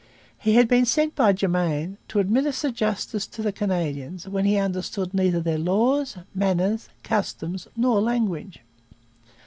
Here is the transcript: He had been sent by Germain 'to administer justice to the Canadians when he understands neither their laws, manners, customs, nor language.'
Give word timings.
He 0.39 0.53
had 0.55 0.67
been 0.67 0.85
sent 0.87 1.13
by 1.15 1.31
Germain 1.31 1.99
'to 2.07 2.17
administer 2.17 2.71
justice 2.71 3.27
to 3.27 3.43
the 3.43 3.51
Canadians 3.51 4.27
when 4.27 4.45
he 4.45 4.57
understands 4.57 5.13
neither 5.13 5.41
their 5.41 5.59
laws, 5.59 6.17
manners, 6.33 6.89
customs, 7.03 7.67
nor 7.77 8.01
language.' 8.01 8.61